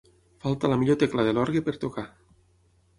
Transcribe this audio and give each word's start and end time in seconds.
Faltar 0.45 0.71
la 0.71 0.79
millor 0.85 0.97
tecla 1.05 1.27
de 1.29 1.37
l'orgue 1.37 1.65
per 1.69 1.79
tocar. 1.87 2.09